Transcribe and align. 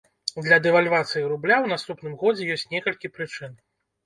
Для 0.45 0.57
дэвальвацыі 0.65 1.27
рубля 1.33 1.57
ў 1.63 1.75
наступным 1.75 2.17
годзе 2.25 2.49
ёсць 2.57 2.67
некалькі 2.73 3.13
прычын. 3.21 3.55